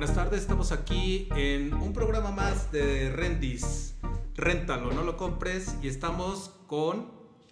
[0.00, 3.96] Buenas tardes, estamos aquí en un programa más de Rendis.
[4.34, 5.74] Réntalo, no lo compres.
[5.82, 7.10] Y estamos con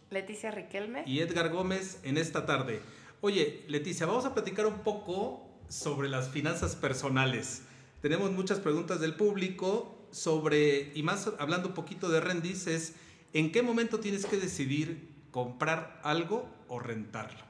[0.09, 1.03] Leticia Riquelme.
[1.05, 2.81] y Edgar Gómez en esta tarde.
[3.21, 7.65] Oye, Leticia, vamos a platicar un poco sobre las finanzas personales.
[8.01, 12.95] Tenemos muchas preguntas del público sobre, y más hablando un poquito de Rendis, es
[13.35, 17.45] en qué momento tienes que decidir comprar algo o rentarlo.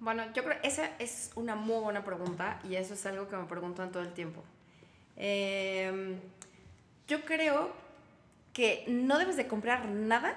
[0.00, 3.36] Bueno, yo creo que esa es una muy buena pregunta y eso es algo que
[3.36, 4.44] me preguntan todo el tiempo.
[5.16, 6.16] Eh,
[7.08, 7.72] yo creo
[8.52, 10.36] que no debes de comprar nada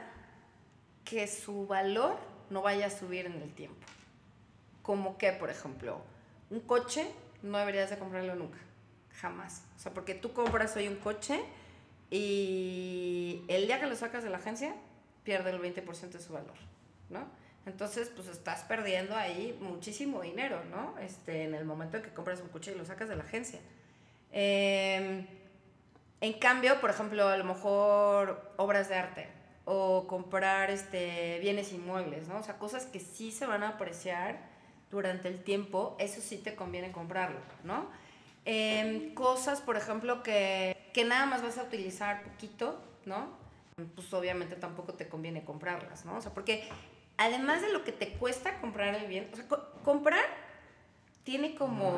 [1.05, 2.17] que su valor
[2.49, 3.85] no vaya a subir en el tiempo.
[4.81, 6.01] Como que, por ejemplo,
[6.49, 7.05] un coche
[7.43, 8.57] no deberías de comprarlo nunca,
[9.19, 9.63] jamás.
[9.75, 11.39] O sea, porque tú compras hoy un coche
[12.09, 14.75] y el día que lo sacas de la agencia
[15.23, 16.57] pierde el 20% de su valor,
[17.09, 17.40] ¿no?
[17.65, 20.97] Entonces, pues estás perdiendo ahí muchísimo dinero, ¿no?
[20.99, 23.59] Este, en el momento en que compras un coche y lo sacas de la agencia.
[24.31, 25.25] Eh,
[26.21, 29.27] en cambio, por ejemplo, a lo mejor obras de arte
[29.65, 32.37] o comprar este, bienes inmuebles, ¿no?
[32.37, 34.39] O sea, cosas que sí se van a apreciar
[34.89, 37.87] durante el tiempo, eso sí te conviene comprarlo, ¿no?
[38.45, 43.29] Eh, cosas, por ejemplo, que, que nada más vas a utilizar poquito, ¿no?
[43.95, 46.17] Pues obviamente tampoco te conviene comprarlas, ¿no?
[46.17, 46.67] O sea, porque
[47.21, 50.23] además de lo que te cuesta comprar el bien, o sea, co comprar
[51.23, 51.93] tiene como,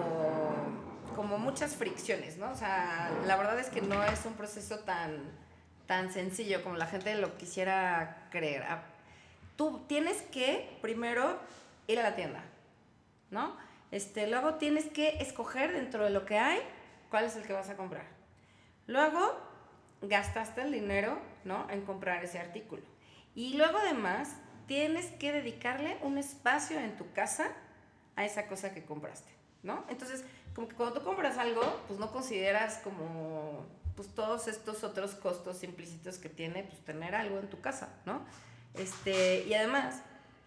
[1.16, 2.52] como muchas fricciones, ¿no?
[2.52, 5.32] O sea, la verdad es que no es un proceso tan,
[5.88, 8.64] tan sencillo como la gente lo quisiera creer.
[8.64, 8.84] Ah,
[9.56, 11.40] tú tienes que primero
[11.88, 12.44] ir a la tienda,
[13.32, 13.56] ¿no?
[13.92, 16.60] Este, luego tienes que escoger dentro de lo que hay
[17.10, 18.06] cuál es el que vas a comprar.
[18.88, 19.38] Luego
[20.02, 21.70] gastaste el dinero, ¿no?
[21.70, 22.84] En comprar ese artículo.
[23.36, 24.36] Y luego además
[24.74, 27.52] tienes que dedicarle un espacio en tu casa
[28.16, 29.30] a esa cosa que compraste,
[29.62, 29.86] ¿no?
[29.88, 30.24] Entonces,
[30.56, 35.62] como que cuando tú compras algo, pues no consideras como pues todos estos otros costos
[35.62, 38.26] implícitos que tiene pues tener algo en tu casa, ¿no?
[38.74, 40.02] Este, y además,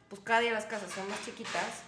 [0.08, 1.84] pues cada día las casas son más chiquitas,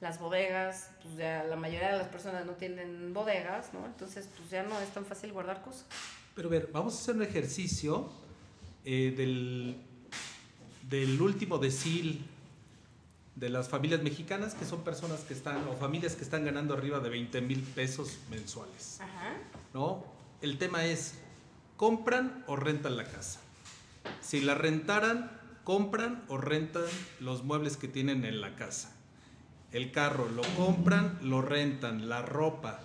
[0.00, 3.86] las bodegas, pues ya la mayoría de las personas no tienen bodegas, ¿no?
[3.86, 5.86] Entonces, pues ya no es tan fácil guardar cosas.
[6.34, 8.10] Pero a ver, vamos a hacer un ejercicio
[8.84, 9.85] eh, del,
[10.88, 12.24] del último decil
[13.34, 17.00] de las familias mexicanas, que son personas que están, o familias que están ganando arriba
[17.00, 19.00] de 20 mil pesos mensuales.
[19.00, 19.34] Ajá.
[19.74, 20.04] ¿No?
[20.40, 21.14] El tema es,
[21.76, 23.40] ¿compran o rentan la casa?
[24.20, 25.30] Si la rentaran,
[25.64, 26.84] ¿compran o rentan
[27.20, 28.96] los muebles que tienen en la casa?
[29.72, 32.08] El carro, ¿lo compran, lo rentan?
[32.08, 32.80] La ropa,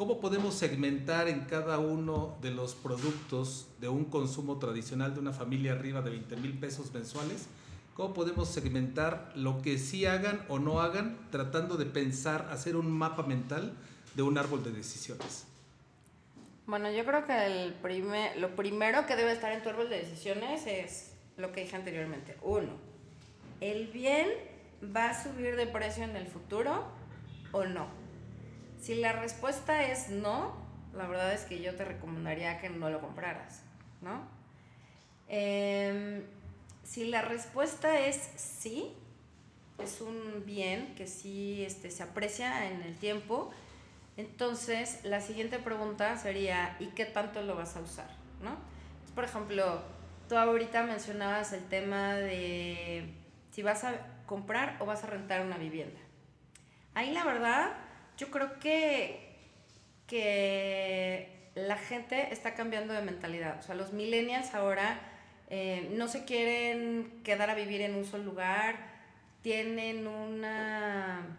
[0.00, 5.34] ¿Cómo podemos segmentar en cada uno de los productos de un consumo tradicional de una
[5.34, 7.48] familia arriba de 20 mil pesos mensuales?
[7.92, 12.90] ¿Cómo podemos segmentar lo que sí hagan o no hagan tratando de pensar, hacer un
[12.90, 13.74] mapa mental
[14.14, 15.44] de un árbol de decisiones?
[16.64, 17.74] Bueno, yo creo que
[18.38, 22.38] lo primero que debe estar en tu árbol de decisiones es lo que dije anteriormente.
[22.40, 22.72] Uno,
[23.60, 24.28] ¿el bien
[24.96, 26.86] va a subir de precio en el futuro
[27.52, 28.09] o no?
[28.80, 30.56] Si la respuesta es no,
[30.94, 33.62] la verdad es que yo te recomendaría que no lo compraras,
[34.00, 34.22] ¿no?
[35.28, 36.24] Eh,
[36.82, 38.92] si la respuesta es sí,
[39.78, 43.50] es un bien que sí este, se aprecia en el tiempo,
[44.16, 48.10] entonces la siguiente pregunta sería, ¿y qué tanto lo vas a usar?
[48.42, 48.56] ¿no?
[49.14, 49.82] Por ejemplo,
[50.28, 53.14] tú ahorita mencionabas el tema de
[53.50, 53.94] si vas a
[54.26, 56.00] comprar o vas a rentar una vivienda.
[56.94, 57.72] Ahí la verdad
[58.20, 59.34] yo creo que,
[60.06, 63.58] que la gente está cambiando de mentalidad.
[63.58, 65.00] O sea, los millennials ahora
[65.48, 68.76] eh, no se quieren quedar a vivir en un solo lugar,
[69.42, 71.38] tienen una...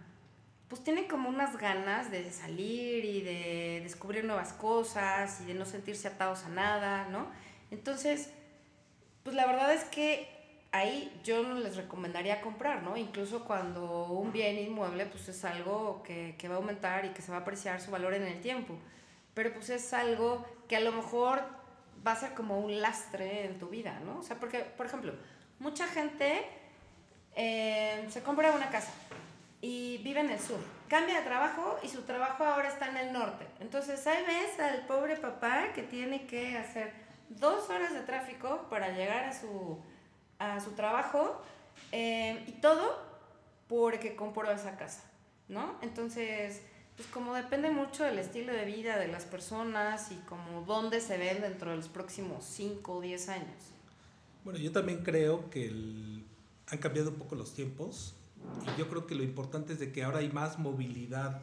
[0.69, 5.65] Pues tienen como unas ganas de salir y de descubrir nuevas cosas y de no
[5.65, 7.27] sentirse atados a nada, ¿no?
[7.69, 8.31] Entonces,
[9.23, 10.27] pues la verdad es que
[10.71, 12.97] ahí yo no les recomendaría comprar, ¿no?
[12.97, 17.21] Incluso cuando un bien inmueble pues es algo que, que, va a aumentar y que
[17.21, 18.75] se va a apreciar su valor en el tiempo.
[19.33, 21.41] Pero pues es algo que a lo mejor
[22.05, 24.19] va a ser como un lastre en tu vida, ¿no?
[24.19, 25.13] O sea, porque, por ejemplo,
[25.59, 26.45] mucha gente
[27.35, 28.91] eh, se compra una casa
[29.61, 30.59] y vive en el sur.
[30.87, 33.45] Cambia de trabajo y su trabajo ahora está en el norte.
[33.59, 36.93] Entonces ahí ves al pobre papá que tiene que hacer
[37.29, 39.79] dos horas de tráfico para llegar a su
[40.41, 41.39] a su trabajo
[41.91, 42.99] eh, y todo
[43.67, 45.03] porque compró esa casa,
[45.47, 45.77] ¿no?
[45.81, 46.61] Entonces,
[46.95, 51.17] pues como depende mucho del estilo de vida de las personas y como dónde se
[51.17, 53.57] ven dentro de los próximos 5 o 10 años.
[54.43, 56.25] Bueno, yo también creo que el,
[56.67, 58.15] han cambiado un poco los tiempos
[58.65, 61.39] y yo creo que lo importante es de que ahora hay más movilidad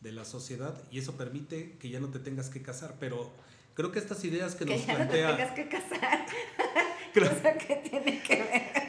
[0.00, 2.96] de la sociedad y eso permite que ya no te tengas que casar.
[2.98, 3.30] Pero
[3.74, 5.30] creo que estas ideas que, que nos ya plantea...
[5.30, 6.26] No te tengas que casar.
[7.66, 8.84] Que tiene que ver.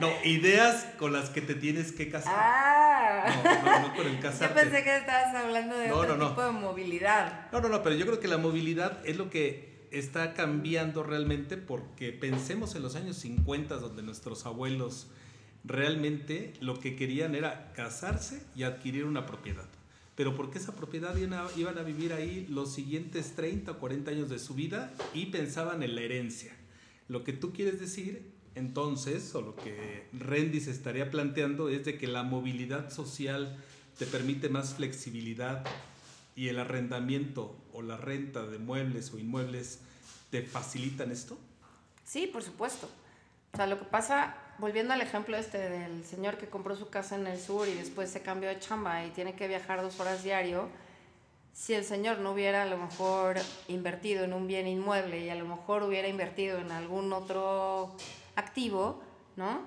[0.00, 2.34] No, ideas con las que te tienes que casar.
[2.36, 3.42] Ah.
[3.44, 4.60] No, no, no con el Yo casarte.
[4.60, 7.50] pensé que estabas hablando de No, otro no, tipo de movilidad.
[7.52, 11.56] No, no, no, pero yo creo que la movilidad es lo que está cambiando realmente
[11.56, 15.08] porque pensemos en los años 50 donde nuestros abuelos
[15.62, 19.66] realmente lo que querían era casarse y adquirir una propiedad.
[20.16, 24.38] Pero porque esa propiedad iban a vivir ahí los siguientes 30 o 40 años de
[24.38, 26.52] su vida y pensaban en la herencia.
[27.08, 32.06] Lo que tú quieres decir entonces, o lo que Rendis estaría planteando, es de que
[32.06, 33.56] la movilidad social
[33.98, 35.64] te permite más flexibilidad
[36.36, 39.80] y el arrendamiento o la renta de muebles o inmuebles
[40.30, 41.38] te facilitan esto?
[42.04, 42.88] Sí, por supuesto.
[43.52, 47.16] O sea, lo que pasa, volviendo al ejemplo este del señor que compró su casa
[47.16, 50.24] en el sur y después se cambió de chamba y tiene que viajar dos horas
[50.24, 50.68] diario,
[51.54, 53.36] si el señor no hubiera a lo mejor
[53.68, 57.96] invertido en un bien inmueble y a lo mejor hubiera invertido en algún otro
[58.34, 59.00] activo,
[59.36, 59.62] ¿no?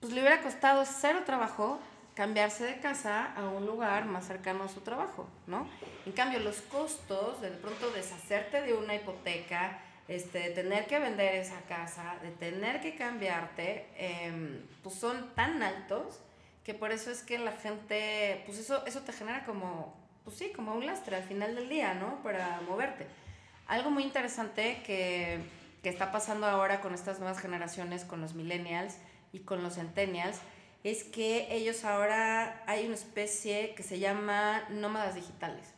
[0.00, 1.80] Pues le hubiera costado cero trabajo
[2.14, 5.66] cambiarse de casa a un lugar más cercano a su trabajo, ¿no?
[6.04, 10.98] En cambio, los costos de de pronto deshacerte de una hipoteca, este, de tener que
[10.98, 16.20] vender esa casa, de tener que cambiarte, em, pues son tan altos
[16.64, 19.94] que por eso es que la gente, pues eso, eso te genera como,
[20.28, 22.22] pues sí, como un lastre al final del día, ¿no?
[22.22, 23.06] Para moverte.
[23.66, 25.40] Algo muy interesante que,
[25.82, 28.98] que está pasando ahora con estas nuevas generaciones, con los millennials
[29.32, 30.36] y con los centennials,
[30.84, 35.72] es que ellos ahora hay una especie que se llama nómadas digitales.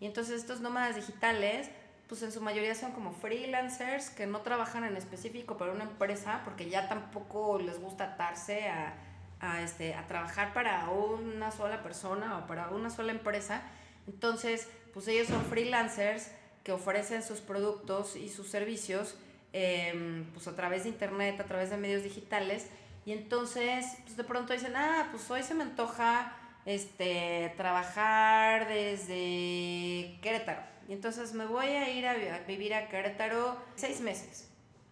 [0.00, 1.70] Y entonces estos nómadas digitales,
[2.08, 6.40] pues en su mayoría son como freelancers que no trabajan en específico para una empresa
[6.44, 8.94] porque ya tampoco les gusta atarse a,
[9.40, 13.62] a, este, a trabajar para una sola persona o para una sola empresa.
[14.06, 16.30] Entonces, pues ellos son freelancers
[16.62, 19.16] que ofrecen sus productos y sus servicios
[19.52, 22.66] eh, pues a través de internet, a través de medios digitales.
[23.06, 30.18] Y entonces, pues de pronto dicen, ah, pues hoy se me antoja este, trabajar desde
[30.22, 30.62] Querétaro.
[30.88, 32.14] Y entonces me voy a ir a
[32.46, 34.48] vivir a Querétaro seis meses,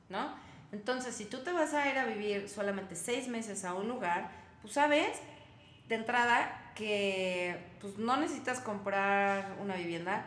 [0.09, 0.35] ¿no?
[0.73, 4.31] Entonces, si tú te vas a ir a vivir solamente seis meses a un lugar,
[4.63, 5.21] pues sabes
[5.89, 10.25] de entrada que pues no necesitas comprar una vivienda.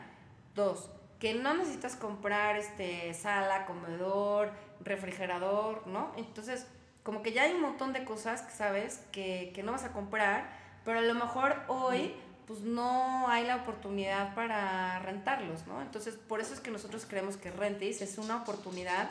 [0.53, 6.11] Dos, que no necesitas comprar este sala, comedor, refrigerador, ¿no?
[6.17, 6.67] Entonces,
[7.03, 9.91] como que ya hay un montón de cosas que sabes que, que no vas a
[9.91, 10.49] comprar,
[10.83, 12.13] pero a lo mejor hoy
[12.47, 15.81] pues no hay la oportunidad para rentarlos, ¿no?
[15.81, 19.09] Entonces, por eso es que nosotros creemos que Rentis es una oportunidad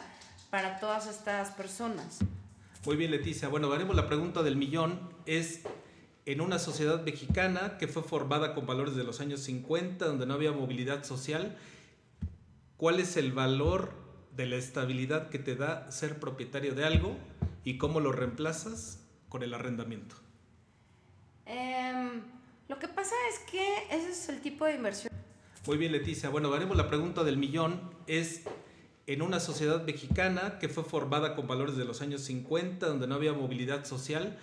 [0.51, 2.21] para todas estas personas.
[2.87, 3.49] Muy bien, Leticia.
[3.49, 5.01] Bueno, haremos la pregunta del millón.
[5.27, 5.63] Es
[6.27, 10.35] en una sociedad mexicana que fue formada con valores de los años 50, donde no
[10.35, 11.57] había movilidad social,
[12.77, 13.93] ¿cuál es el valor
[14.35, 17.17] de la estabilidad que te da ser propietario de algo
[17.63, 20.17] y cómo lo reemplazas con el arrendamiento?
[21.47, 22.23] Em,
[22.69, 25.13] lo que pasa es que ese es el tipo de inversión.
[25.67, 26.31] Muy bien, Leticia.
[26.31, 27.81] Bueno, haremos la pregunta del millón.
[28.07, 28.43] Es
[29.07, 33.15] en una sociedad mexicana que fue formada con valores de los años 50, donde no
[33.15, 34.39] había movilidad social,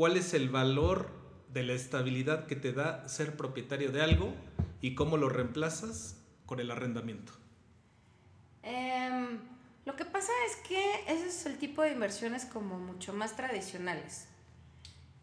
[0.00, 1.10] ¿cuál es el valor
[1.52, 4.32] de la estabilidad que te da ser propietario de algo
[4.80, 6.16] y cómo lo reemplazas
[6.46, 7.34] con el arrendamiento?
[8.62, 9.40] Em,
[9.84, 14.26] lo que pasa es que ese es el tipo de inversiones como mucho más tradicionales.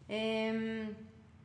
[0.06, 0.94] Em,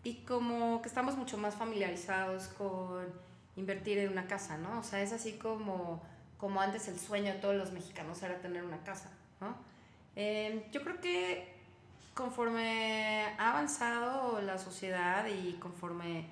[0.03, 3.07] y como que estamos mucho más familiarizados con
[3.55, 4.77] invertir en una casa, ¿no?
[4.77, 6.03] O sea, es así como,
[6.37, 9.09] como antes el sueño de todos los mexicanos era tener una casa,
[9.41, 9.55] ¿no?
[10.15, 11.52] Em, yo creo que
[12.13, 16.25] conforme ha avanzado la sociedad y conforme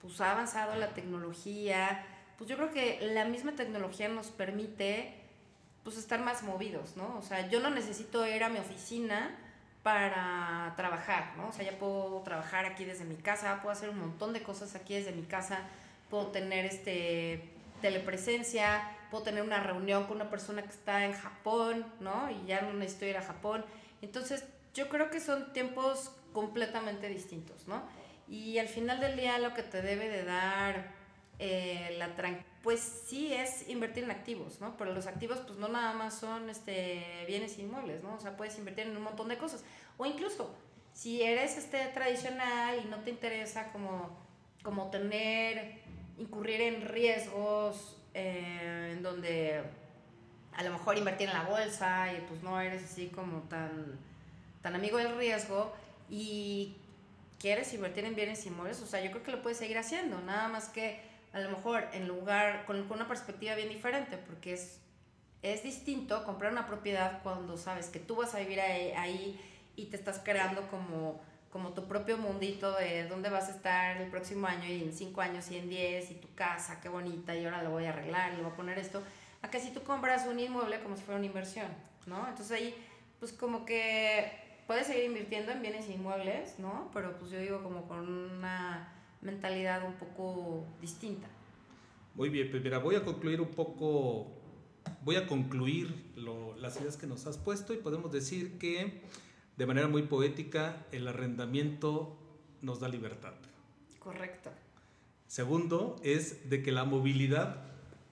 [0.00, 2.04] pues, ha avanzado la tecnología,
[2.36, 5.14] pues yo creo que la misma tecnología nos permite
[5.84, 7.16] pues estar más movidos, ¿no?
[7.18, 9.36] O sea, yo no necesito ir a mi oficina
[9.82, 11.48] para trabajar, ¿no?
[11.48, 14.74] O sea, ya puedo trabajar aquí desde mi casa, puedo hacer un montón de cosas
[14.74, 15.60] aquí desde mi casa,
[16.10, 17.48] puedo tener este
[17.80, 22.30] telepresencia, puedo tener una reunión con una persona que está en Japón, ¿no?
[22.30, 23.64] Y ya no necesito ir a Japón.
[24.02, 24.44] Entonces,
[24.78, 27.82] yo creo que son tiempos completamente distintos, ¿no?
[28.28, 30.92] Y al final del día lo que te debe de dar
[31.40, 32.14] eh, la
[32.62, 34.76] pues sí es invertir en activos, ¿no?
[34.76, 38.14] Pero los activos pues no nada más son este, bienes inmuebles, ¿no?
[38.14, 39.64] O sea, puedes invertir en un montón de cosas.
[39.96, 40.54] O incluso,
[40.92, 44.16] si eres este, tradicional y no te interesa como,
[44.62, 45.80] como tener,
[46.18, 49.62] incurrir en riesgos eh, en donde
[50.56, 53.98] a lo mejor invertir en la bolsa y pues no eres así como tan,
[54.62, 55.72] tan amigo del riesgo
[56.10, 56.76] y
[57.38, 60.48] quieres invertir en bienes inmuebles, o sea, yo creo que lo puedes seguir haciendo, nada
[60.48, 61.00] más que
[61.32, 64.80] a lo mejor en lugar, con, con una perspectiva bien diferente, porque es,
[65.42, 69.40] es distinto comprar una propiedad cuando sabes que tú vas a vivir ahí, ahí
[69.76, 71.20] y te estás creando como,
[71.52, 75.20] como tu propio mundito de dónde vas a estar el próximo año y en cinco
[75.20, 78.32] años y en diez y tu casa, qué bonita, y ahora lo voy a arreglar
[78.32, 79.02] y le voy a poner esto,
[79.42, 81.68] a que si tú compras un inmueble como si fuera una inversión,
[82.06, 82.26] ¿no?
[82.26, 82.74] Entonces ahí,
[83.20, 86.90] pues como que puedes seguir invirtiendo en bienes inmuebles, ¿no?
[86.92, 91.26] Pero pues yo digo como con una mentalidad un poco distinta.
[92.14, 94.26] Muy bien, pues mira, voy a concluir un poco,
[95.04, 99.00] voy a concluir lo, las ideas que nos has puesto y podemos decir que
[99.56, 102.18] de manera muy poética el arrendamiento
[102.60, 103.32] nos da libertad.
[103.98, 104.50] Correcto.
[105.28, 107.62] Segundo es de que la movilidad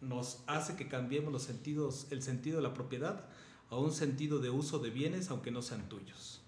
[0.01, 3.27] nos hace que cambiemos los sentidos, el sentido de la propiedad
[3.69, 6.46] a un sentido de uso de bienes aunque no sean tuyos.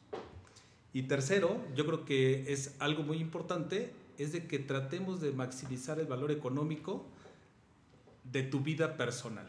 [0.93, 6.01] Y tercero, yo creo que es algo muy importante, es de que tratemos de maximizar
[6.01, 7.07] el valor económico
[8.25, 9.49] de tu vida personal.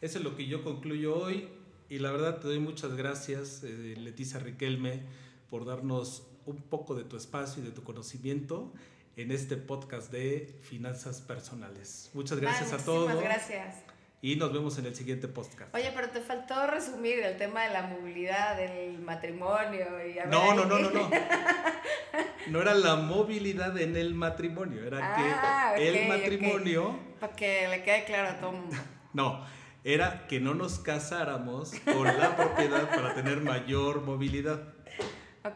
[0.00, 1.48] Eso es lo que yo concluyo hoy
[1.88, 5.02] y la verdad te doy muchas gracias, eh, Leticia Riquelme,
[5.50, 8.72] por darnos un poco de tu espacio y de tu conocimiento
[9.16, 12.10] en este podcast de finanzas personales.
[12.14, 13.10] Muchas gracias a todos.
[13.10, 13.99] muchísimas gracias.
[14.22, 15.74] Y nos vemos en el siguiente podcast.
[15.74, 20.54] Oye, pero te faltó resumir el tema de la movilidad, del matrimonio y a No,
[20.54, 21.10] no, no, no, no.
[22.48, 27.68] No era la movilidad en el matrimonio, era Ah, que ok, el matrimonio, Para que
[27.68, 28.76] le quede claro a todo el mundo.
[29.14, 29.44] no,
[29.84, 34.60] era que no nos casáramos con la propiedad para tener mayor movilidad.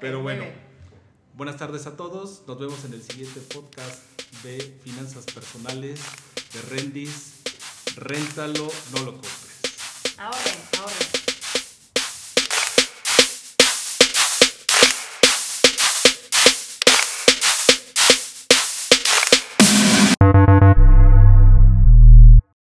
[0.00, 0.44] Pero bueno,
[1.35, 2.44] buenas tardes a todos.
[2.47, 4.02] Nos vemos en el siguiente podcast
[4.42, 6.00] de finanzas personales
[6.52, 7.43] de Rendis
[7.96, 10.14] réntalo, no lo compres.
[10.18, 11.13] Ahorren, ahorren.